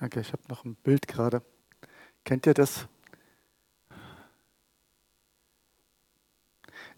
[0.00, 1.42] Danke, ich habe noch ein Bild gerade.
[2.24, 2.88] Kennt ihr das?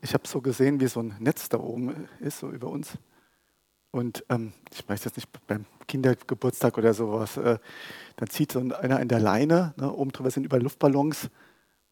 [0.01, 2.93] Ich habe so gesehen, wie so ein Netz da oben ist, so über uns.
[3.91, 7.59] Und ähm, ich weiß jetzt nicht, beim Kindergeburtstag oder sowas, äh,
[8.15, 11.29] dann zieht so einer in der Leine, ne, oben drüber sind überall Luftballons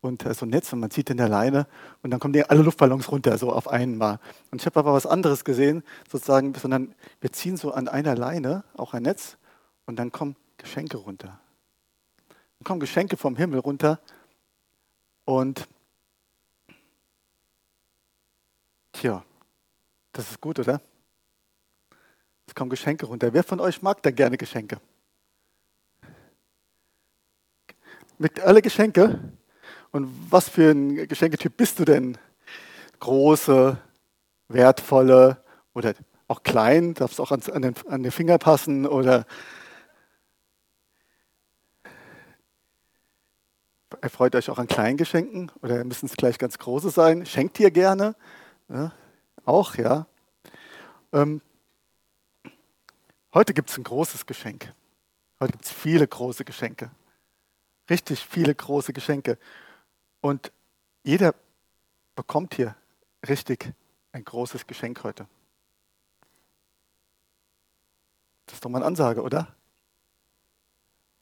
[0.01, 1.67] und äh, so ein Netz und man zieht in der Leine
[2.05, 4.21] und dann kommen die alle Luftballons runter, so auf einmal.
[4.53, 8.63] Und ich habe aber was anderes gesehen, sozusagen, sondern wir ziehen so an einer Leine,
[8.77, 9.39] auch ein Netz,
[9.87, 11.41] und dann kommen Geschenke runter.
[12.29, 13.99] Dann kommen Geschenke vom Himmel runter
[15.25, 15.67] und
[18.93, 19.25] tja,
[20.13, 20.81] das ist gut, oder?
[22.47, 23.33] Es kommen Geschenke runter.
[23.33, 24.81] Wer von euch mag denn gerne Geschenke?
[28.19, 29.19] Mit alle Geschenke?
[29.93, 32.19] Und was für ein Geschenketyp bist du denn?
[32.99, 33.79] Große,
[34.49, 35.43] wertvolle
[35.73, 35.95] oder
[36.29, 36.93] auch klein?
[36.95, 38.87] Darf es auch an, den, an den Finger passen?
[38.87, 39.27] Oder
[44.01, 45.51] erfreut euch auch an kleinen Geschenken?
[45.63, 47.27] Oder müssen es gleich ganz große sein?
[47.27, 48.15] Schenkt ihr gerne?
[48.69, 48.93] Ja,
[49.45, 50.07] auch, ja.
[51.13, 51.41] Ähm,
[53.33, 54.75] Heute gibt es ein großes Geschenk.
[55.39, 56.91] Heute gibt es viele große Geschenke.
[57.89, 59.39] Richtig viele große Geschenke.
[60.21, 60.51] Und
[61.05, 61.35] jeder
[62.17, 62.75] bekommt hier
[63.29, 63.73] richtig
[64.11, 65.29] ein großes Geschenk heute.
[68.47, 69.55] Das ist doch mal eine Ansage, oder?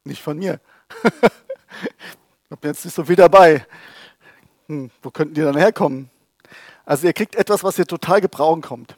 [0.05, 0.61] Nicht von mir.
[2.51, 3.67] ich bin jetzt nicht so viel dabei.
[4.67, 6.11] Hm, wo könnten die dann herkommen?
[6.85, 8.97] Also ihr kriegt etwas, was ihr total gebrauchen kommt.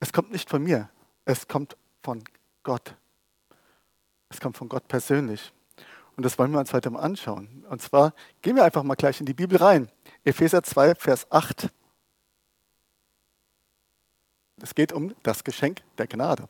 [0.00, 0.90] Es kommt nicht von mir.
[1.24, 2.22] Es kommt von
[2.62, 2.94] Gott.
[4.28, 5.52] Es kommt von Gott persönlich.
[6.16, 7.64] Und das wollen wir uns heute mal anschauen.
[7.70, 9.90] Und zwar gehen wir einfach mal gleich in die Bibel rein.
[10.24, 11.70] Epheser 2, Vers 8.
[14.60, 16.48] Es geht um das Geschenk der Gnade.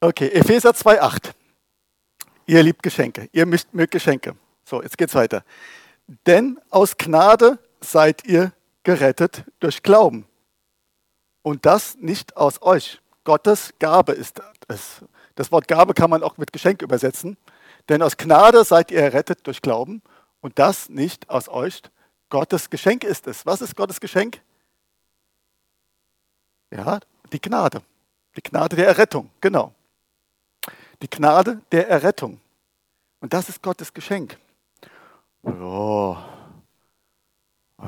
[0.00, 1.35] Okay, Epheser 2, 8.
[2.46, 4.36] Ihr liebt Geschenke, ihr mögt, mögt Geschenke.
[4.64, 5.44] So, jetzt geht's weiter.
[6.26, 8.52] Denn aus Gnade seid ihr
[8.84, 10.26] gerettet durch Glauben.
[11.42, 13.00] Und das nicht aus euch.
[13.24, 15.04] Gottes Gabe ist es.
[15.34, 17.36] Das Wort Gabe kann man auch mit Geschenk übersetzen.
[17.88, 20.02] Denn aus Gnade seid ihr errettet durch Glauben.
[20.40, 21.82] Und das nicht aus euch.
[22.30, 23.44] Gottes Geschenk ist es.
[23.46, 24.40] Was ist Gottes Geschenk?
[26.70, 27.00] Ja,
[27.32, 27.82] die Gnade.
[28.36, 29.72] Die Gnade der Errettung, genau.
[31.02, 32.40] Die Gnade der Errettung.
[33.20, 34.38] Und das ist Gottes Geschenk.
[35.42, 36.24] Ja,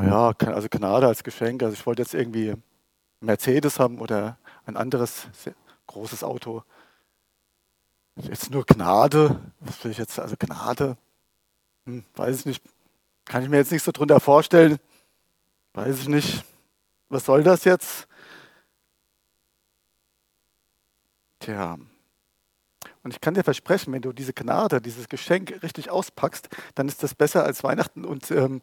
[0.03, 1.63] ja also Gnade als Geschenk.
[1.63, 2.55] Also ich wollte jetzt irgendwie
[3.21, 5.27] Mercedes haben oder ein anderes
[5.87, 6.63] großes Auto.
[8.17, 10.97] Jetzt nur Gnade, was will ich jetzt, also Gnade,
[11.87, 12.63] hm, weiß ich nicht,
[13.25, 14.79] kann ich mir jetzt nicht so drunter vorstellen,
[15.75, 16.45] weiß ich nicht,
[17.09, 18.09] was soll das jetzt?
[21.39, 21.79] Tja,
[23.09, 27.03] und ich kann dir versprechen, wenn du diese Gnade, dieses Geschenk richtig auspackst, dann ist
[27.03, 28.61] das besser als Weihnachten und ähm,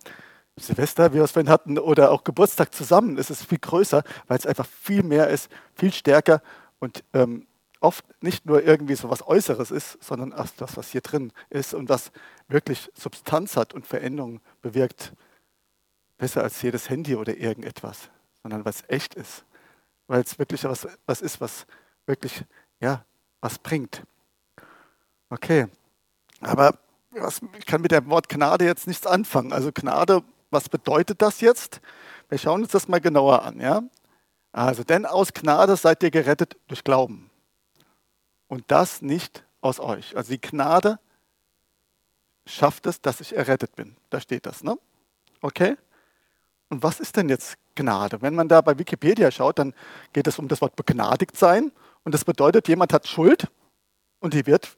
[0.55, 4.37] Silvester, wie wir es vorhin hatten, oder auch Geburtstag zusammen, ist es viel größer, weil
[4.37, 6.43] es einfach viel mehr ist, viel stärker
[6.77, 7.47] und ähm,
[7.79, 11.73] oft nicht nur irgendwie so was Äußeres ist, sondern auch das, was hier drin ist
[11.73, 12.11] und was
[12.47, 15.13] wirklich Substanz hat und Veränderungen bewirkt.
[16.19, 18.11] Besser als jedes Handy oder irgendetwas,
[18.43, 19.43] sondern was echt ist.
[20.05, 21.65] Weil es wirklich was, was ist, was
[22.05, 22.43] wirklich,
[22.79, 23.03] ja,
[23.41, 24.03] was bringt.
[25.29, 25.67] Okay,
[26.41, 26.77] aber
[27.11, 29.53] was, ich kann mit dem Wort Gnade jetzt nichts anfangen.
[29.53, 30.23] Also Gnade
[30.55, 31.81] was bedeutet das jetzt?
[32.29, 33.59] Wir schauen uns das mal genauer an.
[33.59, 33.83] Ja?
[34.51, 37.29] Also, denn aus Gnade seid ihr gerettet durch Glauben.
[38.47, 40.15] Und das nicht aus euch.
[40.15, 40.97] Also die Gnade
[42.45, 43.97] schafft es, dass ich errettet bin.
[44.09, 44.77] Da steht das, ne?
[45.41, 45.75] Okay?
[46.69, 48.21] Und was ist denn jetzt Gnade?
[48.21, 49.73] Wenn man da bei Wikipedia schaut, dann
[50.13, 51.71] geht es um das Wort begnadigt sein.
[52.03, 53.51] Und das bedeutet, jemand hat Schuld
[54.19, 54.77] und die wird,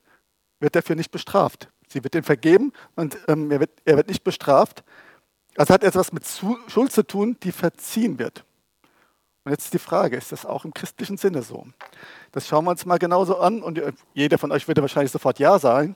[0.59, 1.69] wird dafür nicht bestraft.
[1.88, 4.84] Sie wird ihm vergeben und ähm, er, wird, er wird nicht bestraft.
[5.56, 6.23] Das hat etwas mit
[6.68, 8.44] Schuld zu tun, die verziehen wird.
[9.44, 11.66] Und jetzt die Frage, ist das auch im christlichen Sinne so?
[12.33, 13.81] Das schauen wir uns mal genauso an und
[14.13, 15.95] jeder von euch würde wahrscheinlich sofort Ja sagen.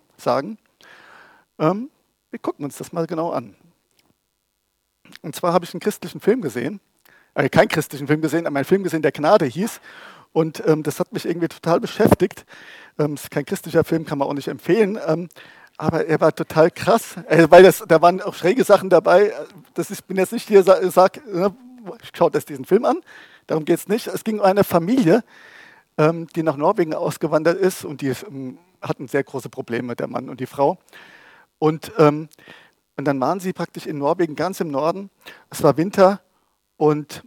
[1.60, 1.90] Ähm,
[2.30, 3.56] wir gucken uns das mal genau an.
[5.22, 6.80] Und zwar habe ich einen christlichen Film gesehen,
[7.34, 9.82] äh, keinen christlichen Film gesehen, aber einen Film gesehen, der Gnade hieß.
[10.34, 12.46] Und ähm, das hat mich irgendwie total beschäftigt.
[12.98, 14.98] Ähm, ist kein christlicher Film, kann man auch nicht empfehlen.
[15.06, 15.30] Ähm,
[15.78, 19.34] aber er war total krass, äh, weil das, da waren auch schräge Sachen dabei.
[19.74, 21.56] Das ist, ich bin jetzt nicht hier, sag, ne,
[22.14, 22.98] schaut euch diesen Film an,
[23.48, 24.08] darum geht es nicht.
[24.08, 25.24] Es ging um eine Familie,
[25.98, 30.30] ähm, die nach Norwegen ausgewandert ist und die ähm, hatten sehr große Probleme, der Mann
[30.30, 30.78] und die Frau.
[31.60, 32.30] Und, ähm,
[32.98, 35.10] und dann waren sie praktisch in Norwegen, ganz im Norden.
[35.50, 36.22] Es war Winter
[36.78, 37.24] und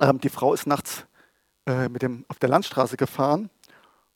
[0.00, 1.06] ähm, die Frau ist nachts
[1.66, 3.50] äh, mit dem, auf der Landstraße gefahren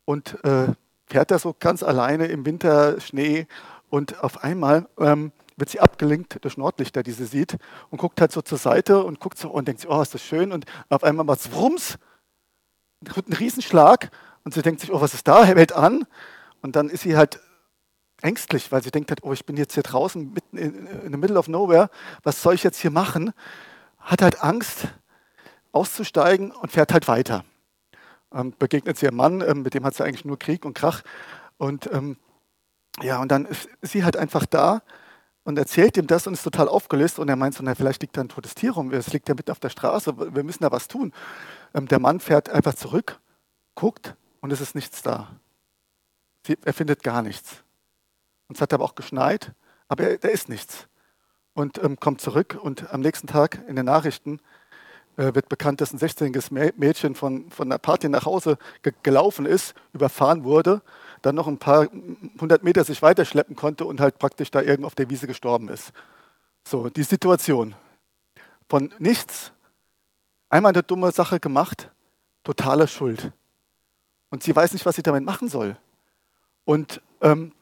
[0.04, 0.68] und äh,
[1.06, 3.46] fährt da so ganz alleine im Winter Schnee
[3.90, 7.56] und auf einmal ähm, wird sie abgelenkt durch Nordlichter, die sie sieht
[7.90, 10.22] und guckt halt so zur Seite und guckt so und denkt, sich, oh, ist das
[10.22, 11.98] schön und auf einmal macht es Wrums,
[13.06, 14.10] ein Riesenschlag
[14.44, 16.06] und sie denkt sich, oh, was ist da, hält an
[16.62, 17.40] und dann ist sie halt
[18.22, 21.18] ängstlich, weil sie denkt halt, oh, ich bin jetzt hier draußen mitten in, in the
[21.18, 21.90] middle of nowhere,
[22.22, 23.32] was soll ich jetzt hier machen?
[23.98, 24.88] Hat halt Angst
[25.74, 27.44] auszusteigen und fährt halt weiter.
[28.32, 31.02] Ähm, begegnet sie ihrem Mann, ähm, mit dem hat sie eigentlich nur Krieg und Krach
[31.56, 32.16] und ähm,
[33.02, 34.82] ja, und dann ist sie halt einfach da
[35.44, 38.16] und erzählt ihm das und ist total aufgelöst und er meint so, na, vielleicht liegt
[38.16, 40.72] da ein totes Tier rum, es liegt ja mitten auf der Straße, wir müssen da
[40.72, 41.12] was tun.
[41.74, 43.20] Ähm, der Mann fährt einfach zurück,
[43.74, 45.28] guckt und es ist nichts da.
[46.46, 47.62] Sie, er findet gar nichts.
[48.48, 49.52] Und es hat aber auch geschneit,
[49.88, 50.88] aber er, da ist nichts.
[51.52, 54.40] Und ähm, kommt zurück und am nächsten Tag in den Nachrichten
[55.16, 59.74] wird bekannt, dass ein 16-jähriges Mädchen von, von einer Party nach Hause ge gelaufen ist,
[59.92, 60.82] überfahren wurde
[61.24, 61.88] dann noch ein paar
[62.40, 65.92] hundert Meter sich weiterschleppen konnte und halt praktisch da irgendwo auf der Wiese gestorben ist.
[66.64, 67.74] So, die Situation.
[68.68, 69.52] Von nichts,
[70.48, 71.90] einmal eine dumme Sache gemacht,
[72.42, 73.32] totale Schuld.
[74.30, 75.76] Und sie weiß nicht, was sie damit machen soll.
[76.64, 77.52] Und ähm,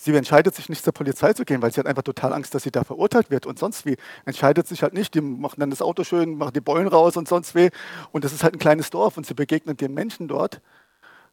[0.00, 2.62] sie entscheidet sich nicht zur Polizei zu gehen, weil sie hat einfach total Angst, dass
[2.62, 3.96] sie da verurteilt wird und sonst wie.
[4.24, 7.28] Entscheidet sich halt nicht, die machen dann das Auto schön, machen die Beulen raus und
[7.28, 7.70] sonst wie.
[8.10, 10.62] Und das ist halt ein kleines Dorf und sie begegnet den Menschen dort,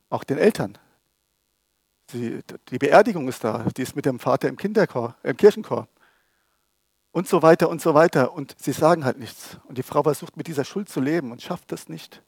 [0.09, 0.77] auch den Eltern.
[2.11, 5.87] Die, die Beerdigung ist da, die ist mit dem Vater im, Kinderchor, im Kirchenchor.
[7.11, 8.33] Und so weiter und so weiter.
[8.33, 9.57] Und sie sagen halt nichts.
[9.65, 12.21] Und die Frau versucht mit dieser Schuld zu leben und schafft das nicht.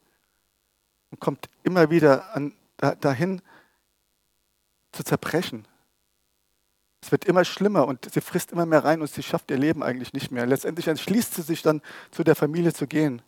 [1.12, 2.54] Und kommt immer wieder an,
[3.02, 3.42] dahin
[4.92, 5.66] zu zerbrechen.
[7.02, 9.84] Es wird immer schlimmer und sie frisst immer mehr rein und sie schafft ihr Leben
[9.84, 10.46] eigentlich nicht mehr.
[10.46, 11.82] Letztendlich entschließt sie sich dann,
[12.12, 13.22] zu der Familie zu gehen.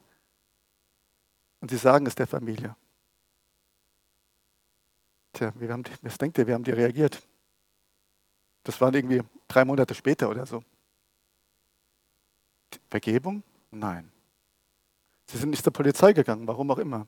[1.62, 2.76] Und sie sagen es der Familie.
[5.34, 7.22] Tja, wie haben was denkt ihr, wie haben die reagiert?
[8.64, 10.64] Das waren irgendwie drei Monate später oder so.
[12.90, 13.44] Vergebung?
[13.72, 14.12] Nein.
[15.28, 17.08] Sie sind nicht zur Polizei gegangen, warum auch immer.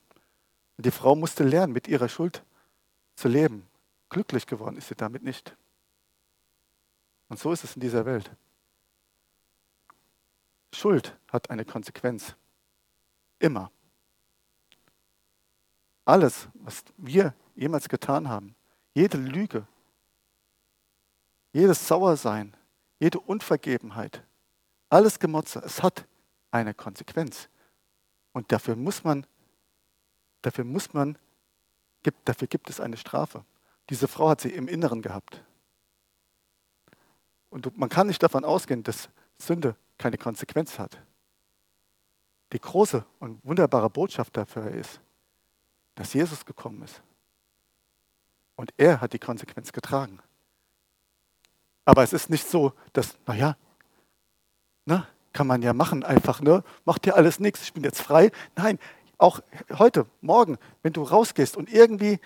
[0.78, 2.44] Und die Frau musste lernen, mit ihrer Schuld
[3.16, 3.68] zu leben.
[4.10, 5.56] Glücklich geworden ist sie damit nicht.
[7.30, 8.32] Und so ist es in dieser Welt.
[10.74, 12.36] Schuld hat eine Konsequenz.
[13.40, 13.72] Immer.
[16.06, 18.56] Alles, was wir jemals getan haben.
[18.94, 19.66] Jede Lüge,
[21.52, 22.56] jedes Sauersein,
[23.00, 24.24] jede Unvergebenheit,
[24.90, 26.06] alles Gemotze, es hat
[26.52, 27.50] eine Konsequenz.
[28.34, 29.26] Und dafür muss man,
[30.42, 31.18] dafür muss man,
[32.26, 33.46] dafür gibt es eine Strafe.
[33.90, 35.44] Diese Frau hat sie im Inneren gehabt.
[37.54, 40.98] Und man kann nicht davon ausgehen, dass Sünde keine Konsequenz hat.
[42.52, 45.00] Die große und wunderbare Botschaft dafür ist,
[45.94, 47.04] dass Jesus gekommen ist
[48.56, 50.20] und er hat die Konsequenz getragen.
[51.86, 53.56] Aber es ist nicht so, dass, naja,
[54.86, 56.64] ne, kann man ja machen einfach, ne?
[56.86, 58.32] Macht dir alles nichts, ich bin jetzt frei.
[58.56, 58.80] Nein,
[59.20, 59.42] auch
[59.78, 62.20] heute, morgen, wenn du rausgehst und irgendwie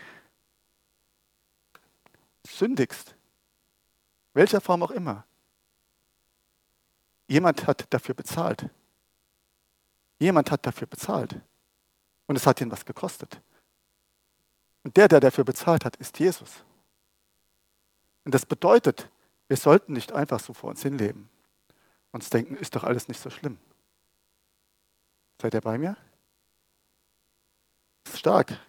[2.45, 3.17] sündigst,
[4.38, 5.25] welcher Form auch immer,
[7.28, 8.69] jemand hat dafür bezahlt.
[10.19, 11.36] Jemand hat dafür bezahlt.
[12.28, 13.42] Und es hat ihn was gekostet.
[14.84, 16.64] Und der, der dafür bezahlt hat, ist Jesus.
[18.23, 19.09] Und das bedeutet,
[19.47, 21.30] wir sollten nicht einfach so vor uns hinleben.
[22.11, 23.57] Uns denken, ist doch alles nicht so schlimm.
[25.42, 25.97] Seid ihr bei mir?
[28.06, 28.59] Es ist stark.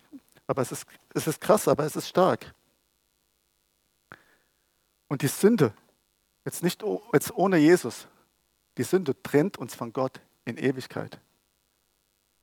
[0.47, 2.55] Aber es ist, es ist krass, aber es ist stark.
[5.09, 5.73] Und die Sünde,
[6.45, 8.07] jetzt nicht jetzt ohne Jesus,
[8.77, 11.19] die Sünde trennt uns von Gott in Ewigkeit.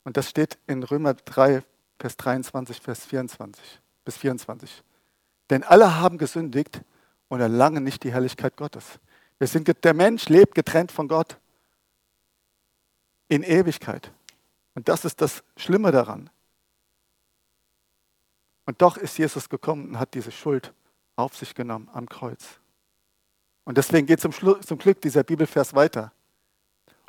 [0.03, 1.63] Und das steht in Römer 3,
[1.99, 4.83] Vers 23, Vers 24 bis 24.
[5.49, 6.81] Denn alle haben gesündigt
[7.27, 8.99] und erlangen nicht die Herrlichkeit Gottes.
[9.39, 11.37] Wir sind, der Mensch lebt getrennt von Gott
[13.27, 14.11] in Ewigkeit.
[14.75, 16.29] Und das ist das Schlimme daran.
[18.65, 20.73] Und doch ist Jesus gekommen und hat diese Schuld
[21.15, 22.59] auf sich genommen am Kreuz.
[23.63, 26.11] Und deswegen geht zum, zum Glück dieser Bibelvers weiter.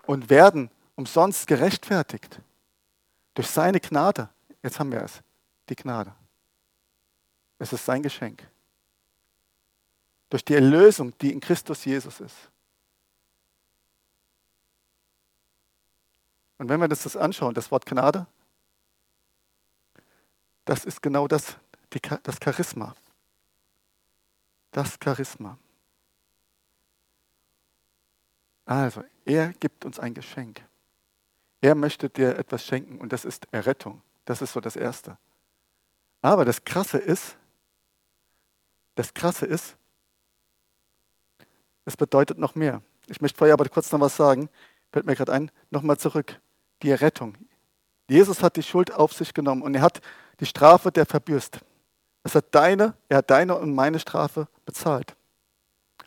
[0.06, 2.40] Und werden umsonst gerechtfertigt
[3.34, 4.30] durch seine Gnade
[4.66, 5.22] Jetzt haben wir es,
[5.68, 6.12] die Gnade.
[7.60, 8.44] Es ist sein Geschenk.
[10.28, 12.34] Durch die Erlösung, die in Christus Jesus ist.
[16.58, 18.26] Und wenn wir das, das anschauen, das Wort Gnade,
[20.64, 21.56] das ist genau das,
[21.92, 22.92] die, das Charisma.
[24.76, 25.56] Das Charisma.
[28.66, 30.62] Also, er gibt uns ein Geschenk.
[31.62, 34.02] Er möchte dir etwas schenken und das ist Errettung.
[34.26, 35.16] Das ist so das Erste.
[36.20, 37.38] Aber das Krasse ist,
[38.96, 39.78] das Krasse ist,
[41.86, 42.82] es bedeutet noch mehr.
[43.06, 44.50] Ich möchte vorher aber kurz noch was sagen.
[44.92, 45.50] Fällt mir gerade ein.
[45.70, 46.38] Nochmal zurück.
[46.82, 47.34] Die Errettung.
[48.10, 50.02] Jesus hat die Schuld auf sich genommen und er hat
[50.38, 51.60] die Strafe der verbürst.
[52.24, 55.16] Es hat deine, er hat deine und meine Strafe bezahlt.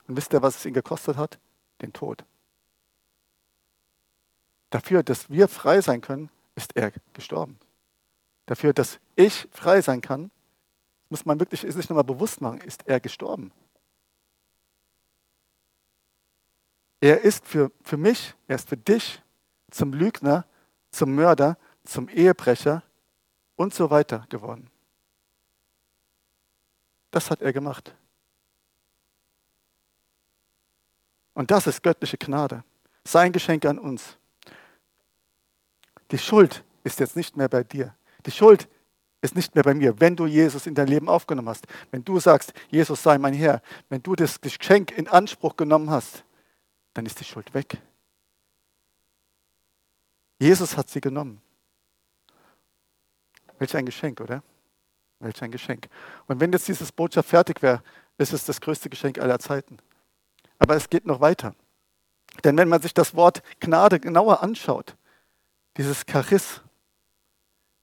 [0.07, 1.39] Und wisst ihr, was es ihn gekostet hat?
[1.81, 2.23] Den Tod.
[4.69, 7.57] Dafür, dass wir frei sein können, ist er gestorben.
[8.45, 10.29] Dafür, dass ich frei sein kann,
[11.09, 13.51] muss man wirklich sich nochmal bewusst machen, ist er gestorben.
[17.01, 19.21] Er ist für, für mich, er ist für dich
[19.71, 20.45] zum Lügner,
[20.91, 22.83] zum Mörder, zum Ehebrecher
[23.55, 24.69] und so weiter geworden.
[27.11, 27.95] Das hat er gemacht.
[31.39, 32.65] Und das ist göttliche Gnade.
[33.05, 34.17] Sein Geschenk an uns.
[36.12, 37.96] Die Schuld ist jetzt nicht mehr bei dir.
[38.25, 38.67] Die Schuld
[39.22, 41.65] ist nicht mehr bei mir, wenn du Jesus in dein Leben aufgenommen hast.
[41.91, 46.25] Wenn du sagst, Jesus sei mein Herr, wenn du das Geschenk in Anspruch genommen hast,
[46.93, 47.77] dann ist die Schuld weg.
[50.39, 51.41] Jesus hat sie genommen.
[53.60, 54.43] Welch ein Geschenk, oder?
[55.19, 55.88] Welch ein Geschenk.
[56.27, 57.81] Und wenn jetzt dieses Botschaft fertig wäre,
[58.17, 59.77] ist es das größte Geschenk aller Zeiten.
[60.59, 61.55] Aber es geht noch weiter.
[62.43, 64.95] Denn wenn man sich das Wort Gnade genauer anschaut,
[65.77, 66.61] dieses Charis,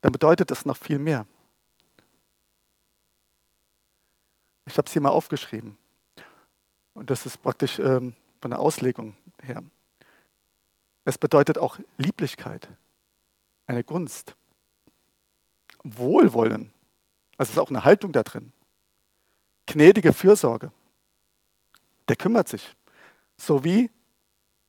[0.03, 1.27] dann bedeutet das noch viel mehr.
[4.67, 5.77] Ich habe es hier mal aufgeschrieben.
[6.95, 9.63] Und das ist praktisch ähm, von der Auslegung her.
[11.05, 12.69] Es bedeutet auch Lieblichkeit,
[13.67, 14.35] eine Gunst,
[15.85, 16.73] Wohlwollen.
[17.37, 18.53] Also ist auch eine Haltung da drin.
[19.67, 20.73] Gnädige Fürsorge.
[22.09, 22.75] Der kümmert sich.
[23.37, 23.91] So wie,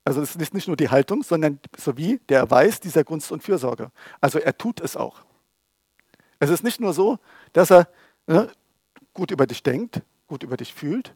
[0.03, 3.43] also es ist nicht nur die Haltung, sondern so wie der Erweis dieser Gunst und
[3.43, 3.91] Fürsorge.
[4.21, 5.21] Also er tut es auch.
[6.39, 7.19] Es ist nicht nur so,
[7.53, 7.87] dass er
[8.27, 8.51] ne,
[9.13, 11.15] gut über dich denkt, gut über dich fühlt,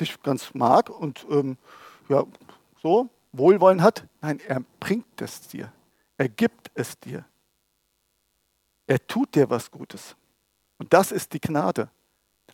[0.00, 1.56] dich ganz mag und ähm,
[2.08, 2.24] ja,
[2.82, 4.06] so Wohlwollen hat.
[4.20, 5.72] Nein, er bringt es dir.
[6.16, 7.24] Er gibt es dir.
[8.86, 10.16] Er tut dir was Gutes.
[10.78, 11.88] Und das ist die Gnade.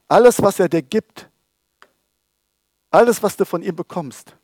[0.08, 1.29] Alles, was er dir gibt,
[2.90, 4.36] alles, was du von ihm bekommst,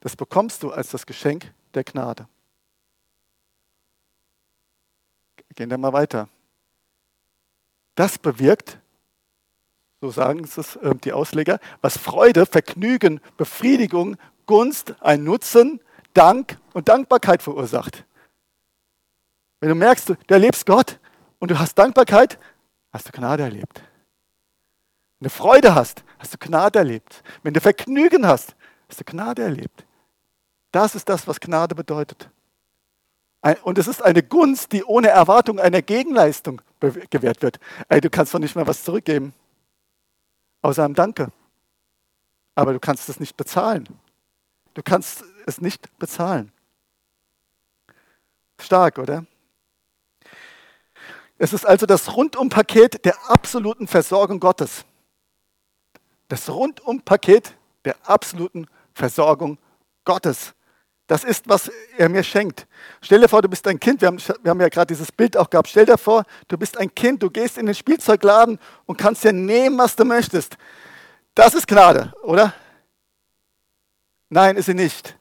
[0.00, 2.26] das bekommst du als das Geschenk der Gnade.
[5.54, 6.28] Gehen wir mal weiter.
[7.94, 8.78] Das bewirkt,
[10.00, 14.16] so sagen es ähm, die Ausleger, was Freude, Vergnügen, Befriedigung,
[14.46, 15.80] Gunst, ein Nutzen,
[16.14, 18.04] Dank und Dankbarkeit verursacht.
[19.60, 20.98] Wenn du merkst, du erlebst Gott
[21.38, 22.38] und du hast Dankbarkeit,
[22.92, 23.82] hast du Gnade erlebt.
[25.22, 27.22] Wenn du Freude hast, hast du Gnade erlebt.
[27.44, 28.56] Wenn du Vergnügen hast,
[28.88, 29.84] hast du Gnade erlebt.
[30.72, 32.28] Das ist das, was Gnade bedeutet.
[33.62, 37.60] Und es ist eine Gunst, die ohne Erwartung einer Gegenleistung gewährt wird.
[37.88, 39.32] Ey, du kannst doch nicht mehr was zurückgeben.
[40.60, 41.28] Außer einem Danke.
[42.56, 43.88] Aber du kannst es nicht bezahlen.
[44.74, 46.50] Du kannst es nicht bezahlen.
[48.58, 49.24] Stark, oder?
[51.38, 54.84] Es ist also das Rundumpaket der absoluten Versorgung Gottes.
[56.32, 59.58] Das Rundumpaket der absoluten Versorgung
[60.02, 60.54] Gottes.
[61.06, 62.66] Das ist, was er mir schenkt.
[63.02, 64.00] Stell dir vor, du bist ein Kind.
[64.00, 65.68] Wir haben, wir haben ja gerade dieses Bild auch gehabt.
[65.68, 69.34] Stell dir vor, du bist ein Kind, du gehst in den Spielzeugladen und kannst dir
[69.34, 70.56] nehmen, was du möchtest.
[71.34, 72.54] Das ist Gnade, oder?
[74.30, 75.18] Nein, ist sie nicht.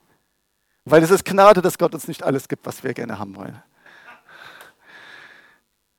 [0.86, 3.62] Weil es ist Gnade, dass Gott uns nicht alles gibt, was wir gerne haben wollen.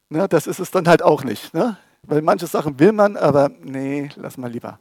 [0.09, 1.53] Ne, das ist es dann halt auch nicht.
[1.53, 1.77] Ne?
[2.03, 4.79] Weil manche Sachen will man, aber nee, lass mal lieber.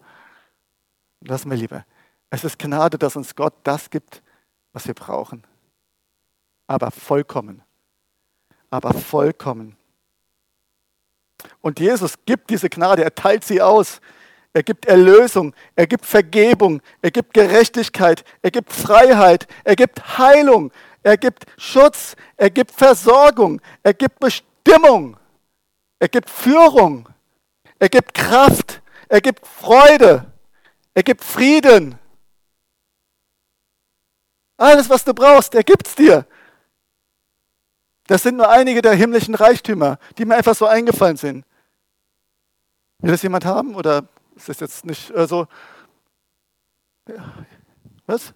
[1.22, 1.86] Lass mal lieber.
[2.30, 4.22] Es ist Gnade, dass uns Gott das gibt,
[4.74, 5.44] was wir brauchen.
[6.68, 7.62] Aber vollkommen.
[8.70, 9.75] Aber vollkommen.
[11.62, 14.00] Und Jesus gibt diese Gnade, er teilt sie aus.
[14.54, 20.72] Er gibt Erlösung, er gibt Vergebung, er gibt Gerechtigkeit, er gibt Freiheit, er gibt Heilung,
[21.04, 25.16] er gibt Schutz, er gibt Versorgung, er gibt Bestimmung,
[26.00, 27.08] er gibt Führung,
[27.80, 30.25] er gibt Kraft, er gibt Freude,
[30.93, 31.98] er gibt Frieden,
[34.62, 36.25] alles, was du brauchst, er gibt's dir.
[38.05, 41.45] Das sind nur einige der himmlischen Reichtümer, die mir einfach so eingefallen sind.
[43.00, 45.48] Will das jemand haben oder ist das jetzt nicht äh, so?
[48.05, 48.33] Was?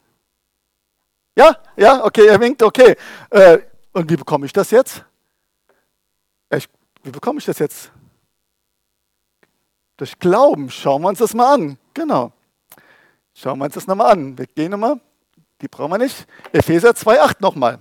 [1.35, 2.95] Ja, ja, okay, er winkt, okay.
[3.29, 3.59] Äh,
[3.91, 5.05] und wie bekomme ich das jetzt?
[6.50, 6.67] Ich,
[7.03, 7.91] wie bekomme ich das jetzt?
[9.97, 10.71] Durch Glauben.
[10.71, 11.77] Schauen wir uns das mal an.
[11.93, 12.33] Genau.
[13.36, 14.38] Schauen wir uns das nochmal an.
[14.38, 15.00] Wir gehen nochmal
[15.62, 16.27] die brauchen wir nicht.
[16.51, 17.80] Epheser 2,8 nochmal.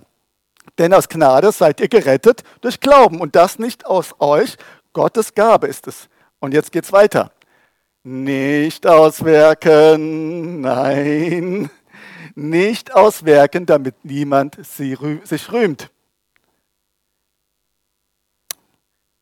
[0.77, 4.57] Denn aus Gnade seid ihr gerettet durch Glauben und das nicht aus euch.
[4.93, 6.09] Gottes Gabe ist es.
[6.39, 7.31] Und jetzt geht es weiter.
[8.03, 11.71] Nicht auswerken, nein,
[12.35, 15.91] nicht auswerken, damit niemand sich rühmt.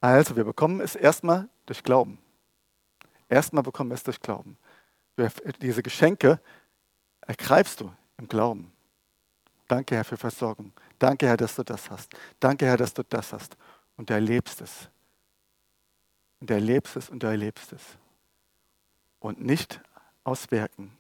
[0.02, 2.18] Also, wir bekommen es erstmal durch Glauben.
[3.30, 4.58] Erstmal bekommen wir es durch Glauben.
[5.62, 6.40] Diese Geschenke
[7.22, 8.72] ergreifst du im Glauben.
[9.68, 10.74] Danke, Herr, für Versorgung.
[11.00, 12.12] Danke, Herr, dass du das hast.
[12.40, 13.56] Danke, Herr, dass du das hast.
[13.98, 14.90] Und du erlebst es.
[16.40, 17.82] Und du erlebst es und du erlebst es.
[19.20, 19.82] Und nicht
[20.24, 20.92] aus Werken.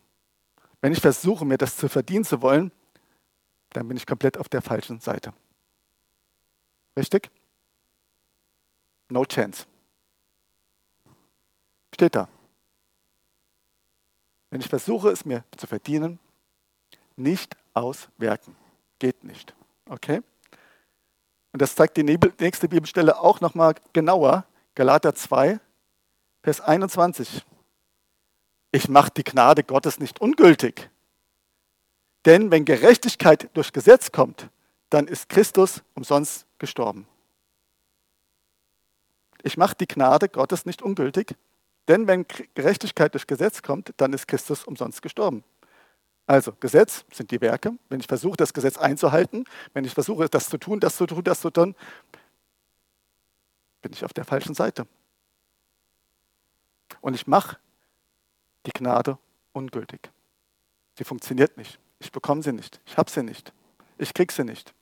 [0.82, 2.72] Wenn ich versuche, mir das zu verdienen zu wollen,
[3.70, 5.34] dann bin ich komplett auf der falschen Seite.
[6.96, 7.29] Richtig?
[9.10, 9.65] No chance.
[11.93, 12.27] Steht da.
[14.53, 16.19] Wenn ich versuche, es mir zu verdienen,
[17.15, 18.55] nicht aus Werken.
[19.00, 19.55] Geht nicht.
[19.89, 20.22] Okay?
[21.51, 24.45] Und das zeigt die nächste Bibelstelle auch nochmal genauer.
[24.75, 25.60] Galater 2,
[26.43, 27.43] Vers 21.
[28.72, 30.91] Ich mache die Gnade Gottes nicht ungültig.
[32.24, 34.50] Denn wenn Gerechtigkeit durch Gesetz kommt,
[34.91, 37.07] dann ist Christus umsonst gestorben.
[39.41, 41.36] Ich mache die Gnade Gottes nicht ungültig,
[41.88, 42.25] denn wenn
[42.56, 45.44] Gerechtigkeit durch Gesetz kommt, dann ist Christus umsonst gestorben.
[46.25, 47.78] Also Gesetz sind die Werke.
[47.90, 51.24] Wenn ich versuche, das Gesetz einzuhalten, wenn ich versuche, das zu tun, das zu tun,
[51.24, 51.75] das zu tun,
[53.82, 54.88] bin ich auf der falschen Seite.
[57.02, 57.58] Und ich mache
[58.66, 59.18] die Gnade
[59.52, 60.10] ungültig.
[60.98, 61.80] Sie funktioniert nicht.
[62.00, 62.80] Ich bekomme sie nicht.
[62.86, 63.52] Ich habe sie nicht.
[63.98, 64.74] Ich kriege sie nicht.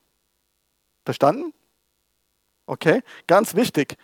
[1.03, 1.53] Verstanden?
[2.67, 3.01] Okay?
[3.25, 3.98] Ganz wichtig.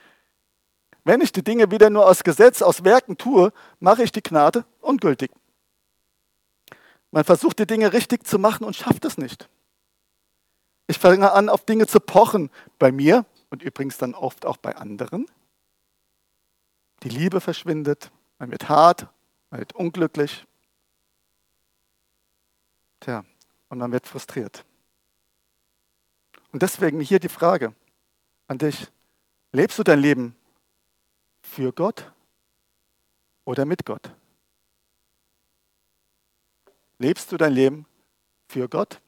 [1.08, 4.66] Wenn ich die Dinge wieder nur aus Gesetz, aus Werken tue, mache ich die Gnade
[4.82, 5.32] ungültig.
[7.12, 9.48] Man versucht die Dinge richtig zu machen und schafft es nicht.
[10.86, 14.76] Ich fange an, auf Dinge zu pochen, bei mir und übrigens dann oft auch bei
[14.76, 15.28] anderen.
[17.04, 19.08] Die Liebe verschwindet, man wird hart,
[19.50, 20.46] man wird unglücklich.
[23.00, 23.24] Tja,
[23.70, 24.66] und man wird frustriert.
[26.52, 27.74] Und deswegen hier die Frage
[28.48, 28.92] an dich.
[29.54, 30.37] Lebst du dein Leben
[31.58, 32.12] für Gott
[33.44, 34.12] oder mit Gott?
[37.00, 37.88] Lebst du dein Leben
[38.48, 39.02] für Gott?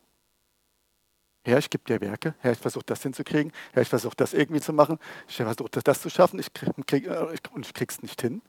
[1.44, 2.34] Herr, ich gebe dir Werke.
[2.40, 3.54] Herr, ich versuche das hinzukriegen.
[3.72, 4.98] Herr, ich versuche das irgendwie zu machen.
[5.28, 6.40] Ich versuche das zu schaffen.
[6.40, 8.42] Ich krieg, krieg, äh, und ich krieg's nicht hin.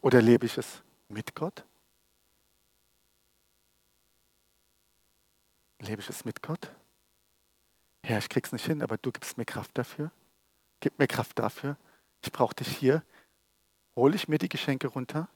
[0.00, 1.66] Oder lebe ich es mit Gott?
[5.80, 6.70] Lebe ich es mit Gott?
[8.08, 10.10] Herr, ich krieg's nicht hin, aber du gibst mir Kraft dafür.
[10.80, 11.76] Gib mir Kraft dafür.
[12.22, 13.02] Ich brauche dich hier.
[13.94, 15.28] Hole ich mir die Geschenke runter?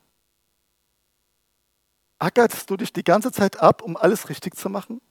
[2.18, 5.02] Ackerst du dich die ganze Zeit ab, um alles richtig zu machen?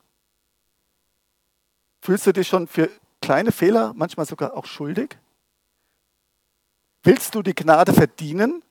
[2.02, 2.90] Fühlst du dich schon für
[3.22, 5.20] kleine Fehler manchmal sogar auch schuldig?
[7.04, 8.64] Willst du die Gnade verdienen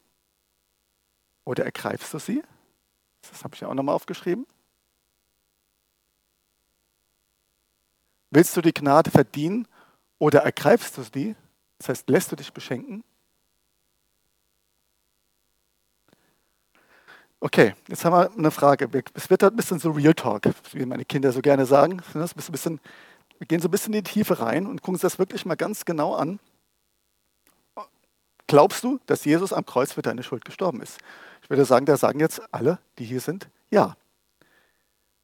[1.45, 2.43] oder ergreifst du sie?
[3.31, 4.49] Das habe ich ja auch nochmal aufgeschrieben.
[8.31, 9.67] Willst du die Gnade verdienen
[10.19, 11.35] oder ergreifst du sie?
[11.79, 13.03] Das heißt, lässt du dich beschenken?
[17.41, 18.89] Okay, jetzt haben wir eine Frage.
[19.15, 22.03] Es wird ein bisschen so Real Talk, wie meine Kinder so gerne sagen.
[22.13, 22.79] Bisschen,
[23.39, 25.57] wir gehen so ein bisschen in die Tiefe rein und gucken uns das wirklich mal
[25.57, 26.39] ganz genau an.
[28.47, 30.99] Glaubst du, dass Jesus am Kreuz für deine Schuld gestorben ist?
[31.43, 33.97] Ich würde sagen, da sagen jetzt alle, die hier sind, ja.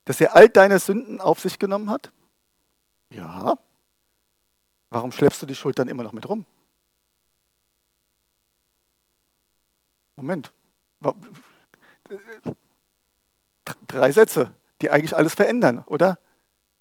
[0.06, 2.10] Dass er all deine Sünden auf sich genommen hat?
[3.10, 3.58] Ja.
[4.90, 6.44] Warum schleppst du die Schuld dann immer noch mit rum?
[10.16, 10.52] Moment
[13.86, 16.18] drei Sätze, die eigentlich alles verändern, oder?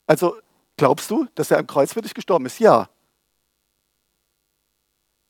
[0.08, 0.38] Also
[0.78, 2.60] glaubst du, dass er am Kreuz für dich gestorben ist?
[2.60, 2.90] Ja.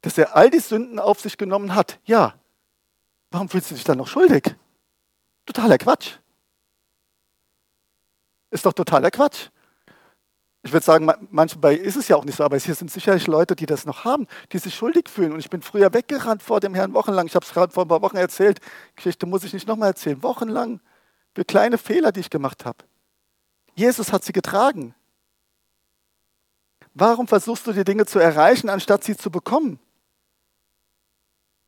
[0.01, 1.99] Dass er all die Sünden auf sich genommen hat?
[2.05, 2.35] Ja.
[3.31, 4.55] Warum fühlst du dich dann noch schuldig?
[5.45, 6.17] Totaler Quatsch.
[8.51, 9.49] Ist doch totaler Quatsch.
[10.65, 13.55] Ich würde sagen, manchmal ist es ja auch nicht so, aber hier sind sicherlich Leute,
[13.55, 15.31] die das noch haben, die sich schuldig fühlen.
[15.31, 17.27] Und ich bin früher weggerannt vor dem Herrn wochenlang.
[17.27, 18.59] Ich habe es gerade vor ein paar Wochen erzählt.
[18.95, 20.23] Geschichte muss ich nicht nochmal erzählen.
[20.23, 20.79] Wochenlang
[21.35, 22.79] für kleine Fehler, die ich gemacht habe.
[23.75, 24.95] Jesus hat sie getragen.
[26.95, 29.79] Warum versuchst du die Dinge zu erreichen, anstatt sie zu bekommen?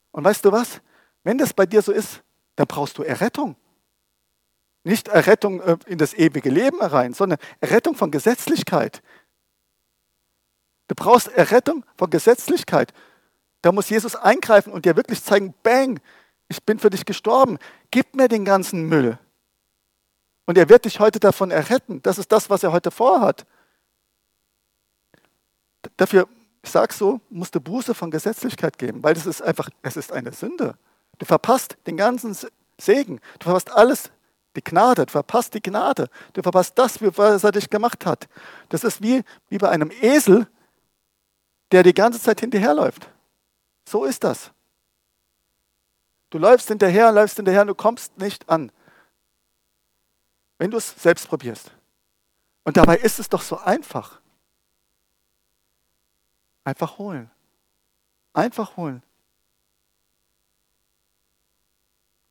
[0.10, 0.81] Und weißt du was?
[1.23, 2.23] Wenn das bei dir so ist,
[2.55, 3.57] dann brauchst du Errettung.
[4.88, 9.02] Nicht Errettung äh, in das ewige Leben herein, sondern Errettung von Gesetzlichkeit.
[10.88, 12.93] Du brauchst Errettung von Gesetzlichkeit.
[13.62, 16.00] Da muss Jesus eingreifen und dir wirklich zeigen, bang,
[16.47, 17.58] ich bin für dich gestorben.
[17.91, 19.17] Gib mir den ganzen Müll.
[20.45, 22.02] Und er wird dich heute davon erretten.
[22.04, 23.45] Das ist das, was er heute vorhat.
[25.97, 26.28] Dafür
[26.67, 30.12] ich sage so, musst du Buße von Gesetzlichkeit geben, weil das ist einfach, es ist
[30.12, 30.78] eine Sünde.
[31.17, 32.36] Du verpasst den ganzen
[32.78, 34.12] Segen, du verpasst alles,
[34.58, 38.28] die Gnade, du verpasst die Gnade, du verpasst das, was er dich gemacht hat.
[38.70, 40.48] Das ist wie, wie bei einem Esel,
[41.72, 43.10] der die ganze Zeit hinterherläuft.
[43.86, 44.52] So ist das.
[46.32, 48.72] Du läufst hinterher, läufst hinterher und du kommst nicht an.
[50.58, 51.72] Wenn du es selbst probierst.
[52.63, 54.20] Und dabei ist es doch so einfach.
[56.63, 57.30] Einfach holen.
[58.34, 59.04] Einfach holen.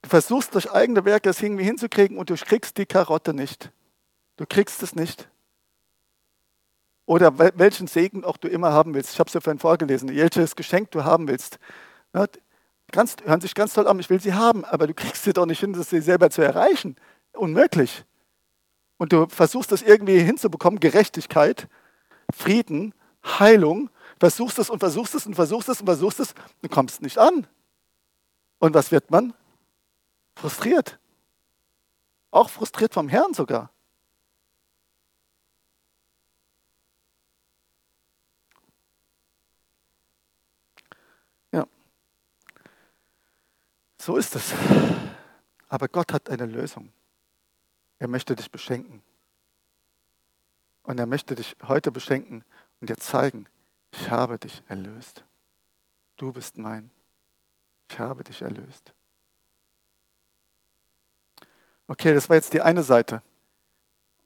[0.06, 3.72] Du versuchst durch eigene Werke es irgendwie hinzukriegen und du kriegst die Karotte nicht.
[4.36, 5.28] Du kriegst es nicht.
[7.06, 9.14] Oder welchen Segen auch du immer haben willst.
[9.14, 10.08] Ich habe es ja vorhin vorgelesen.
[10.08, 11.58] Welches Geschenk du haben willst.
[12.92, 15.44] Ganz, hören sich ganz toll an, ich will sie haben, aber du kriegst sie doch
[15.44, 16.94] nicht hin, sie selber zu erreichen.
[17.32, 18.04] Unmöglich.
[18.98, 21.66] Und du versuchst das irgendwie hinzubekommen, Gerechtigkeit,
[22.32, 23.90] Frieden, Heilung,
[24.20, 27.48] versuchst es und versuchst es und versuchst es und versuchst es und kommst nicht an.
[28.60, 29.34] Und was wird man?
[30.36, 30.98] Frustriert.
[32.30, 33.70] Auch frustriert vom Herrn sogar.
[41.52, 41.66] Ja.
[43.98, 44.52] So ist es.
[45.68, 46.92] Aber Gott hat eine Lösung.
[47.98, 49.02] Er möchte dich beschenken.
[50.82, 52.44] Und er möchte dich heute beschenken
[52.80, 53.48] und dir zeigen,
[53.90, 55.24] ich habe dich erlöst.
[56.18, 56.90] Du bist mein.
[57.88, 58.95] Ich habe dich erlöst.
[61.88, 63.22] Okay, das war jetzt die eine Seite.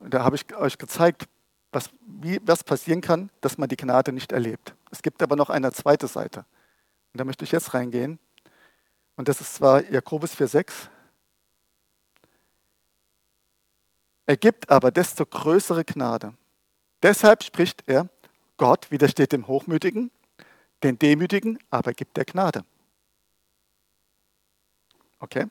[0.01, 1.29] Da habe ich euch gezeigt,
[1.73, 4.75] was, wie, was passieren kann, dass man die Gnade nicht erlebt.
[4.90, 6.40] Es gibt aber noch eine zweite Seite.
[7.12, 8.18] Und da möchte ich jetzt reingehen.
[9.16, 10.88] Und das ist zwar Jakobus 4,6.
[14.27, 16.35] Er gibt aber desto größere Gnade.
[17.03, 18.09] Deshalb spricht er,
[18.57, 20.11] Gott widersteht dem Hochmütigen,
[20.83, 22.64] den Demütigen aber gibt er Gnade.
[25.18, 25.46] Okay?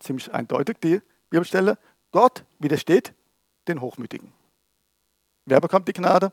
[0.00, 1.78] Ziemlich eindeutig die Bibelstelle.
[2.10, 3.14] Gott widersteht
[3.68, 4.32] den Hochmütigen.
[5.46, 6.32] Wer bekommt die Gnade?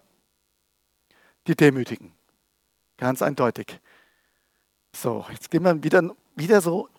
[1.46, 2.14] Die Demütigen.
[2.98, 3.80] Ganz eindeutig.
[4.94, 6.90] So, jetzt gehen wir wieder, wieder so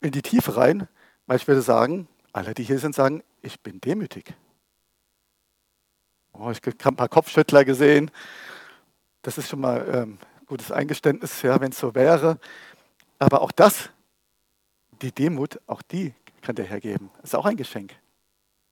[0.00, 0.86] in die Tiefe rein,
[1.26, 4.34] weil ich würde sagen, alle, die hier sind, sagen, ich bin demütig.
[6.32, 8.10] Oh, ich habe ein paar Kopfschüttler gesehen.
[9.22, 12.38] Das ist schon mal ähm, gutes Eingeständnis, ja, wenn es so wäre.
[13.18, 13.90] Aber auch das
[15.02, 17.10] die Demut, auch die kann der Herr geben.
[17.22, 17.94] Ist auch ein Geschenk.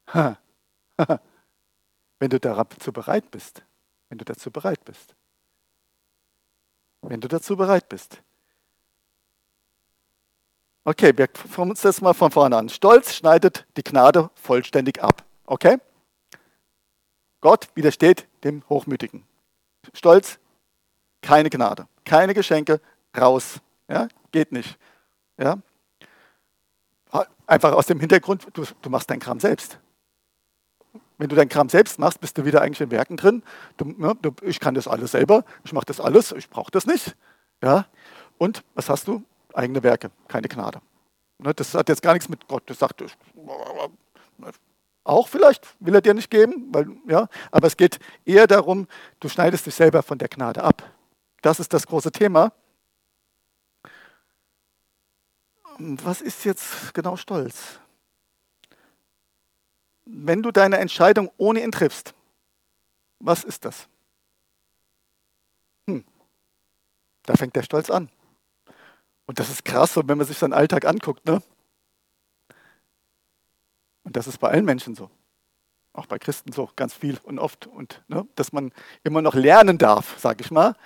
[2.18, 3.62] Wenn du dazu bereit bist.
[4.08, 5.14] Wenn du dazu bereit bist.
[7.02, 8.22] Wenn du dazu bereit bist.
[10.84, 12.68] Okay, wir fangen uns das mal von vorne an.
[12.68, 15.24] Stolz schneidet die Gnade vollständig ab.
[15.44, 15.78] Okay?
[17.40, 19.24] Gott widersteht dem Hochmütigen.
[19.92, 20.38] Stolz,
[21.22, 22.80] keine Gnade, keine Geschenke,
[23.16, 23.60] raus.
[23.88, 24.78] Ja, geht nicht.
[25.38, 25.58] Ja,
[27.46, 29.78] Einfach aus dem Hintergrund, du, du machst deinen Kram selbst.
[31.18, 33.42] Wenn du deinen Kram selbst machst, bist du wieder eigentlich in Werken drin.
[33.76, 36.86] Du, ne, du, ich kann das alles selber, ich mache das alles, ich brauche das
[36.86, 37.16] nicht.
[37.62, 37.86] Ja?
[38.38, 39.22] Und was hast du?
[39.54, 40.80] Eigene Werke, keine Gnade.
[41.38, 42.64] Ne, das hat jetzt gar nichts mit Gott.
[42.66, 43.02] Das sagt,
[45.04, 48.88] auch vielleicht will er dir nicht geben, weil, ja, aber es geht eher darum,
[49.20, 50.82] du schneidest dich selber von der Gnade ab.
[51.42, 52.52] Das ist das große Thema.
[55.78, 57.78] Was ist jetzt genau Stolz?
[60.04, 62.14] Wenn du deine Entscheidung ohne ihn triffst,
[63.18, 63.88] was ist das?
[65.86, 66.04] Hm,
[67.24, 68.08] da fängt der Stolz an.
[69.26, 71.24] Und das ist krass, wenn man sich seinen Alltag anguckt.
[71.26, 71.42] Ne?
[74.04, 75.10] Und das ist bei allen Menschen so.
[75.92, 77.66] Auch bei Christen so, ganz viel und oft.
[77.66, 80.76] Und ne, dass man immer noch lernen darf, sage ich mal,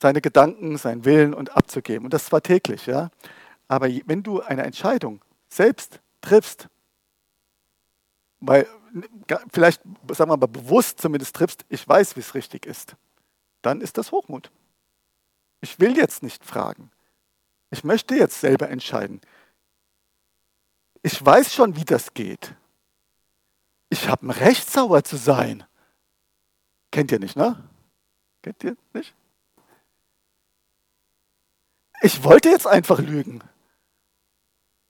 [0.00, 2.04] seine Gedanken, seinen Willen und abzugeben.
[2.04, 3.10] Und das zwar täglich, ja.
[3.68, 6.68] Aber wenn du eine Entscheidung selbst triffst,
[8.40, 8.66] weil
[9.52, 12.96] vielleicht, sagen wir mal, bewusst zumindest triffst, ich weiß, wie es richtig ist,
[13.62, 14.50] dann ist das Hochmut.
[15.60, 16.90] Ich will jetzt nicht fragen.
[17.70, 19.20] Ich möchte jetzt selber entscheiden.
[21.02, 22.54] Ich weiß schon, wie das geht.
[23.88, 25.64] Ich habe ein Recht, sauer zu sein.
[26.90, 27.62] Kennt ihr nicht, ne?
[28.42, 29.14] Kennt ihr nicht?
[32.02, 33.42] Ich wollte jetzt einfach lügen.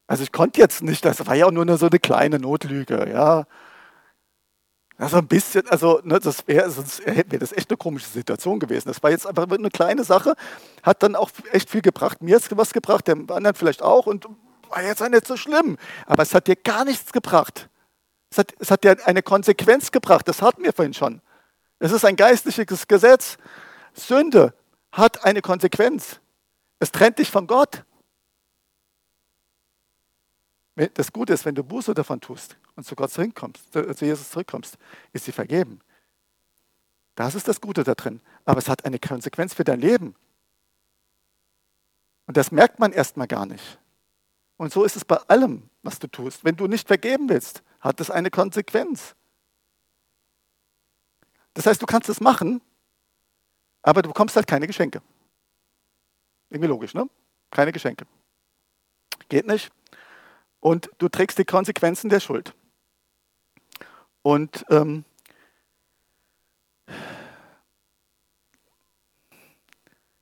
[0.06, 3.46] Also ich konnte jetzt nicht, das war ja auch nur so eine kleine Notlüge, ja.
[4.98, 8.88] Also ein bisschen, also ne, das wäre sonst wäre das echt eine komische Situation gewesen.
[8.88, 10.34] Das war jetzt einfach eine kleine Sache,
[10.82, 12.22] hat dann auch echt viel gebracht.
[12.22, 14.26] Mir hat es was gebracht, dem anderen vielleicht auch und
[14.70, 15.76] war jetzt auch nicht so schlimm.
[16.06, 17.68] Aber es hat dir gar nichts gebracht.
[18.30, 21.20] Es hat, es hat dir eine Konsequenz gebracht, das hatten wir vorhin schon.
[21.78, 23.36] Es ist ein geistliches Gesetz.
[23.92, 24.54] Sünde
[24.92, 26.20] hat eine Konsequenz.
[26.78, 27.84] Es trennt dich von Gott.
[30.76, 34.76] Das Gute ist, wenn du Buße davon tust und zu Gott zurückkommst, zu Jesus zurückkommst,
[35.12, 35.80] ist sie vergeben.
[37.14, 38.20] Das ist das Gute da drin.
[38.44, 40.14] Aber es hat eine Konsequenz für dein Leben.
[42.26, 43.78] Und das merkt man erstmal gar nicht.
[44.58, 46.44] Und so ist es bei allem, was du tust.
[46.44, 49.14] Wenn du nicht vergeben willst, hat es eine Konsequenz.
[51.54, 52.60] Das heißt, du kannst es machen,
[53.80, 55.00] aber du bekommst halt keine Geschenke.
[56.50, 57.08] Irgendwie logisch, ne?
[57.50, 58.06] Keine Geschenke.
[59.28, 59.70] Geht nicht.
[60.66, 62.52] Und du trägst die Konsequenzen der Schuld.
[64.22, 65.04] Und ähm,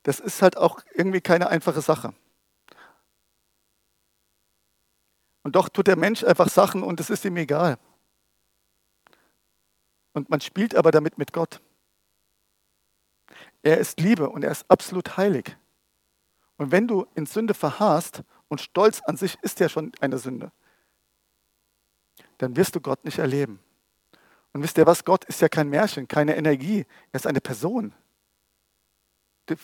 [0.02, 2.12] das ist halt auch irgendwie keine einfache Sache.
[5.44, 7.78] Und doch tut der Mensch einfach Sachen und es ist ihm egal.
[10.12, 11.62] Und man spielt aber damit mit Gott.
[13.62, 15.56] Er ist Liebe und er ist absolut heilig.
[16.58, 20.52] Und wenn du in Sünde verharrst, und Stolz an sich ist ja schon eine Sünde,
[22.38, 23.58] dann wirst du Gott nicht erleben.
[24.52, 25.04] Und wisst ihr was?
[25.04, 27.92] Gott ist ja kein Märchen, keine Energie, er ist eine Person.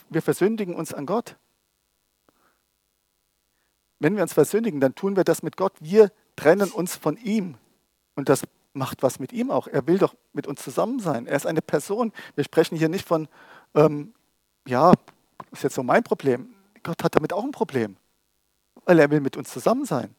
[0.08, 1.36] Wir versündigen uns an Gott.
[4.00, 5.74] Wenn wir uns versündigen, dann tun wir das mit Gott.
[5.78, 7.56] Wir trennen uns von ihm.
[8.16, 9.68] Und das macht was mit ihm auch.
[9.68, 11.28] Er will doch mit uns zusammen sein.
[11.28, 12.12] Er ist eine Person.
[12.34, 13.28] Wir sprechen hier nicht von,
[13.76, 14.14] ähm,
[14.66, 14.94] ja,
[15.52, 16.56] ist jetzt so mein Problem.
[16.82, 17.96] Gott hat damit auch ein Problem,
[18.84, 20.14] weil er will mit uns zusammen sein.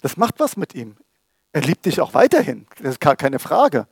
[0.00, 0.96] Das macht was mit ihm.
[1.52, 3.88] Er liebt dich auch weiterhin, das ist gar keine Frage.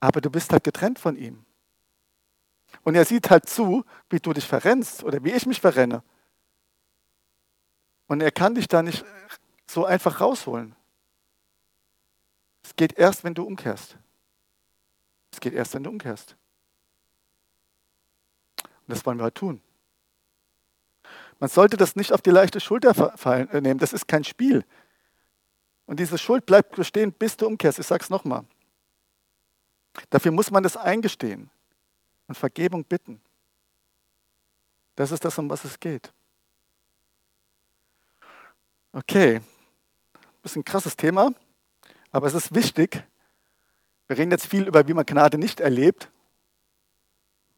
[0.00, 1.44] Aber du bist halt getrennt von ihm.
[2.84, 6.02] Und er sieht halt zu, wie du dich verrennst oder wie ich mich verrenne.
[8.06, 9.04] Und er kann dich da nicht
[9.66, 10.74] so einfach rausholen.
[12.62, 13.96] Es geht erst, wenn du umkehrst.
[15.30, 16.36] Es geht erst, wenn du umkehrst.
[18.62, 19.60] Und das wollen wir halt tun.
[21.38, 23.78] Man sollte das nicht auf die leichte Schulter fallen, äh, nehmen.
[23.78, 24.64] Das ist kein Spiel.
[25.86, 27.78] Und diese Schuld bleibt bestehen, bis du umkehrst.
[27.78, 28.44] Ich sage es nochmal.
[30.10, 31.50] Dafür muss man das eingestehen
[32.26, 33.20] und Vergebung bitten.
[34.96, 36.12] Das ist das, um was es geht.
[38.92, 41.32] Okay, ein bisschen krasses Thema,
[42.10, 43.04] aber es ist wichtig.
[44.08, 46.10] Wir reden jetzt viel über, wie man Gnade nicht erlebt,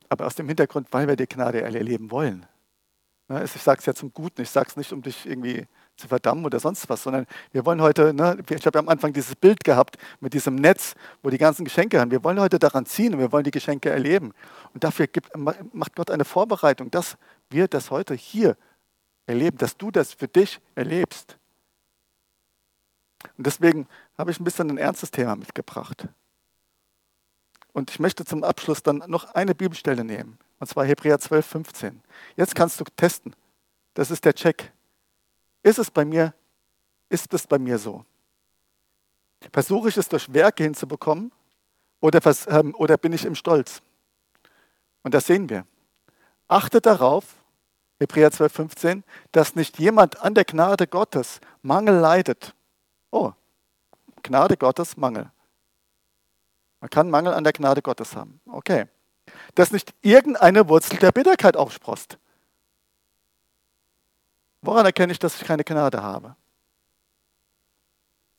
[0.09, 2.47] aber aus dem Hintergrund, weil wir die Gnade erleben wollen.
[3.31, 6.09] Ne, ich sage es ja zum Guten, ich sage es nicht, um dich irgendwie zu
[6.09, 9.37] verdammen oder sonst was, sondern wir wollen heute, ne, ich habe ja am Anfang dieses
[9.37, 12.11] Bild gehabt mit diesem Netz, wo die ganzen Geschenke haben.
[12.11, 14.33] Wir wollen heute daran ziehen und wir wollen die Geschenke erleben.
[14.75, 17.17] Und dafür gibt, macht Gott eine Vorbereitung, dass
[17.51, 18.57] wir das heute hier
[19.27, 21.39] erleben, dass du das für dich erlebst.
[23.39, 23.87] Und deswegen
[24.19, 26.09] habe ich ein bisschen ein ernstes Thema mitgebracht.
[27.73, 30.37] Und ich möchte zum Abschluss dann noch eine Bibelstelle nehmen.
[30.61, 32.03] Und zwar Hebräer 12, 15.
[32.37, 33.35] Jetzt kannst du testen.
[33.95, 34.73] Das ist der Check.
[35.63, 36.35] Ist es bei mir,
[37.09, 38.05] ist es bei mir so?
[39.53, 41.33] Versuche ich es durch Werke hinzubekommen
[42.01, 43.81] oder, ähm, oder bin ich im Stolz?
[45.03, 45.67] Und das sehen wir.
[46.47, 47.25] Achte darauf,
[47.99, 52.55] Hebräer 12, 15, dass nicht jemand an der Gnade Gottes Mangel leidet.
[53.11, 53.33] Oh,
[54.23, 55.31] Gnade Gottes, Mangel.
[56.81, 58.41] Man kann Mangel an der Gnade Gottes haben.
[58.47, 58.87] Okay
[59.55, 62.19] dass nicht irgendeine Wurzel der Bitterkeit aufsprost.
[64.63, 66.37] Woran erkenne ich, dass ich keine Gnade habe?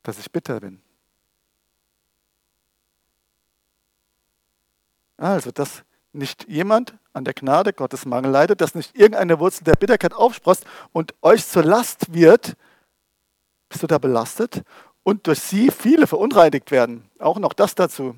[0.03, 0.81] Dass ich bitter bin.
[5.17, 9.73] Also, dass nicht jemand an der Gnade Gottes Mangel leidet, dass nicht irgendeine Wurzel der
[9.73, 12.55] Bitterkeit aufsprost und euch zur Last wird,
[13.69, 14.63] bist du da belastet
[15.03, 17.09] und durch sie viele verunreinigt werden.
[17.19, 18.15] Auch noch das dazu.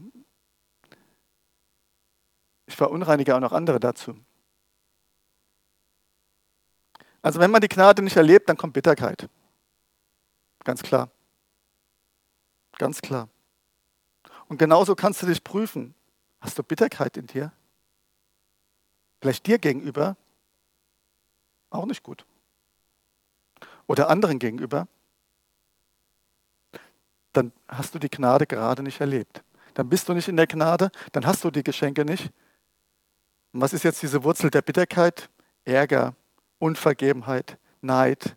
[2.66, 4.16] Ich verunreinige auch noch andere dazu.
[7.22, 9.30] Also wenn man die Gnade nicht erlebt, dann kommt Bitterkeit.
[10.64, 11.10] Ganz klar.
[12.78, 13.30] Ganz klar.
[14.48, 15.96] Und genauso kannst du dich prüfen.
[16.42, 17.52] Hast du Bitterkeit in dir?
[19.22, 20.18] Vielleicht dir gegenüber?
[21.70, 22.26] Auch nicht gut.
[23.88, 24.88] Oder anderen gegenüber?
[27.32, 29.44] Dann hast du die Gnade gerade nicht erlebt.
[29.74, 32.32] Dann bist du nicht in der Gnade, dann hast du die Geschenke nicht
[33.54, 35.30] und was ist jetzt diese Wurzel der Bitterkeit?
[35.64, 36.16] Ärger,
[36.60, 38.36] Unvergebenheit, Neid.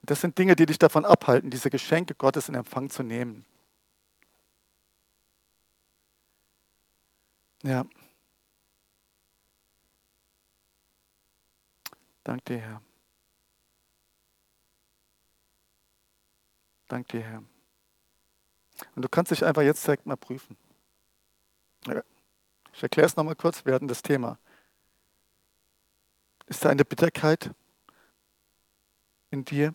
[0.00, 3.44] Und das sind Dinge, die dich davon abhalten, diese Geschenke Gottes in Empfang zu nehmen.
[7.62, 7.84] Ja.
[12.22, 12.82] Dank dir, Herr.
[16.86, 17.42] Dank dir, Herr.
[18.94, 20.56] Und du kannst dich einfach jetzt direkt mal prüfen.
[22.78, 24.38] Ich erkläre es nochmal kurz, wir hatten das Thema.
[26.46, 27.50] Ist da eine Bitterkeit
[29.32, 29.74] in dir?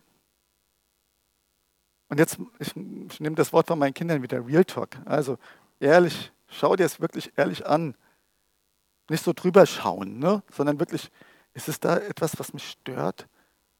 [2.08, 4.96] Und jetzt, ich, ich nehme das Wort von meinen Kindern wieder, Real Talk.
[5.04, 5.36] Also
[5.80, 7.94] ehrlich, schau dir es wirklich ehrlich an.
[9.10, 10.42] Nicht so drüber schauen, ne?
[10.50, 11.10] sondern wirklich,
[11.52, 13.28] ist es da etwas, was mich stört,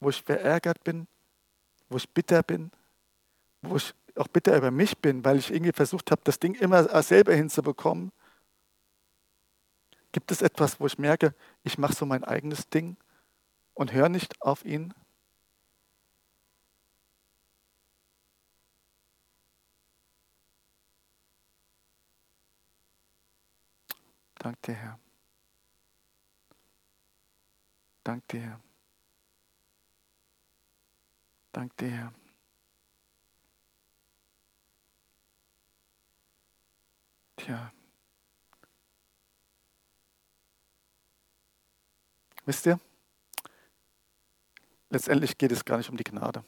[0.00, 1.06] wo ich verärgert bin,
[1.88, 2.70] wo ich bitter bin,
[3.62, 7.02] wo ich auch bitter über mich bin, weil ich irgendwie versucht habe, das Ding immer
[7.02, 8.12] selber hinzubekommen?
[10.14, 12.96] Gibt es etwas, wo ich merke, ich mache so mein eigenes Ding
[13.74, 14.94] und höre nicht auf ihn?
[24.38, 25.00] Dank dir, Herr.
[28.04, 28.60] Dank dir, Herr.
[31.50, 32.12] Dank dir, Herr.
[37.36, 37.73] Tja.
[42.46, 42.78] Wisst ihr,
[44.90, 46.44] letztendlich geht es gar nicht um die Gnade.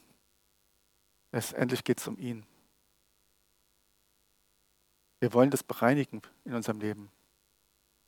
[1.33, 2.47] Letztendlich geht es um ihn.
[5.21, 7.11] Wir wollen das bereinigen in unserem Leben.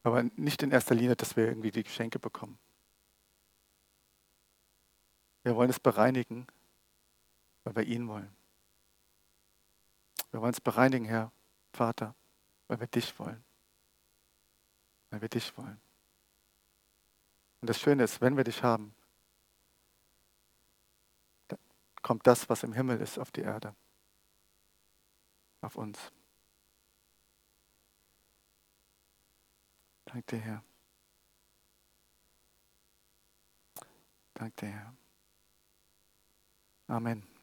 [0.03, 2.59] Aber nicht in erster Linie, dass wir irgendwie die Geschenke bekommen.
[5.43, 6.47] Wir wollen es bereinigen,
[7.65, 8.35] weil wir ihn wollen.
[10.31, 11.33] Wir wollen es bereinigen, Herr
[11.73, 12.15] Vater,
[12.67, 13.43] weil wir dich wollen.
[15.11, 15.81] Weil wir dich wollen.
[17.61, 18.95] Und das Schöne ist, wenn wir dich haben,
[21.49, 21.59] dann
[22.03, 23.75] kommt das, was im Himmel ist, auf die Erde.
[25.61, 25.99] Auf uns.
[30.05, 30.63] Dank dir, Herr.
[34.35, 34.95] Dank dir, Herr.
[36.87, 37.38] Amen.